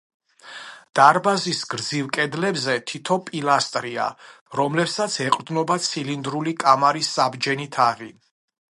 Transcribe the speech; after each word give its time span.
დარბაზის 0.99 1.59
გრძივ 1.73 2.07
კედლებზე 2.17 2.77
თითო 2.93 3.19
პილასტრია, 3.29 4.09
რომლებსაც 4.63 5.19
ეყრდნობა 5.29 5.79
ცილინდრული 5.91 6.57
კამარის 6.67 7.17
საბჯენი 7.21 7.75
თაღი. 7.79 8.15